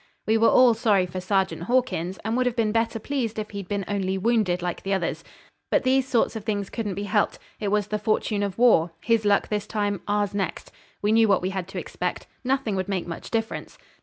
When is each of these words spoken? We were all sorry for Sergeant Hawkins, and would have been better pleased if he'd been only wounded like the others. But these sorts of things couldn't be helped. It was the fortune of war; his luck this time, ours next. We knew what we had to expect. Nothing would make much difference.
We 0.25 0.35
were 0.35 0.49
all 0.49 0.73
sorry 0.73 1.05
for 1.05 1.21
Sergeant 1.21 1.61
Hawkins, 1.65 2.17
and 2.25 2.35
would 2.35 2.47
have 2.47 2.55
been 2.55 2.71
better 2.71 2.97
pleased 2.97 3.37
if 3.37 3.51
he'd 3.51 3.67
been 3.67 3.85
only 3.87 4.17
wounded 4.17 4.63
like 4.63 4.81
the 4.81 4.93
others. 4.95 5.23
But 5.69 5.83
these 5.83 6.07
sorts 6.07 6.35
of 6.35 6.43
things 6.43 6.71
couldn't 6.71 6.95
be 6.95 7.03
helped. 7.03 7.37
It 7.59 7.67
was 7.67 7.85
the 7.85 7.99
fortune 7.99 8.41
of 8.41 8.57
war; 8.57 8.89
his 9.03 9.25
luck 9.25 9.49
this 9.49 9.67
time, 9.67 10.01
ours 10.07 10.33
next. 10.33 10.71
We 11.03 11.11
knew 11.11 11.27
what 11.27 11.43
we 11.43 11.51
had 11.51 11.67
to 11.67 11.77
expect. 11.79 12.25
Nothing 12.43 12.75
would 12.77 12.89
make 12.89 13.05
much 13.05 13.29
difference. 13.29 13.77